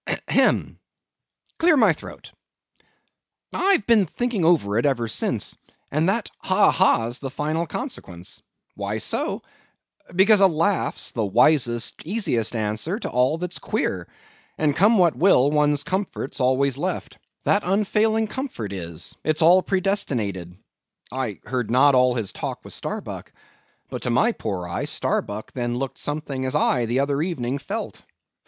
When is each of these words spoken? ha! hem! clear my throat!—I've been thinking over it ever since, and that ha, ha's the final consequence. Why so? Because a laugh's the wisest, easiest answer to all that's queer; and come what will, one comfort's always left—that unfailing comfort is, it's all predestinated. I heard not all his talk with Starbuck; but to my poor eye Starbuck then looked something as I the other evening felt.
ha! 0.09 0.15
hem! 0.27 0.79
clear 1.59 1.77
my 1.77 1.93
throat!—I've 3.53 3.85
been 3.85 4.07
thinking 4.07 4.43
over 4.43 4.79
it 4.79 4.85
ever 4.87 5.07
since, 5.07 5.55
and 5.91 6.09
that 6.09 6.31
ha, 6.39 6.71
ha's 6.71 7.19
the 7.19 7.29
final 7.29 7.67
consequence. 7.67 8.41
Why 8.73 8.97
so? 8.97 9.43
Because 10.15 10.39
a 10.41 10.47
laugh's 10.47 11.11
the 11.11 11.23
wisest, 11.23 12.01
easiest 12.03 12.55
answer 12.55 12.97
to 12.97 13.11
all 13.11 13.37
that's 13.37 13.59
queer; 13.59 14.07
and 14.57 14.75
come 14.75 14.97
what 14.97 15.15
will, 15.15 15.51
one 15.51 15.77
comfort's 15.77 16.39
always 16.39 16.79
left—that 16.79 17.61
unfailing 17.63 18.25
comfort 18.25 18.73
is, 18.73 19.15
it's 19.23 19.43
all 19.43 19.61
predestinated. 19.61 20.57
I 21.11 21.41
heard 21.43 21.69
not 21.69 21.93
all 21.93 22.15
his 22.15 22.33
talk 22.33 22.63
with 22.65 22.73
Starbuck; 22.73 23.31
but 23.91 24.01
to 24.01 24.09
my 24.09 24.31
poor 24.31 24.67
eye 24.67 24.85
Starbuck 24.85 25.51
then 25.51 25.77
looked 25.77 25.99
something 25.99 26.43
as 26.47 26.55
I 26.55 26.85
the 26.87 27.01
other 27.01 27.21
evening 27.21 27.59
felt. 27.59 28.01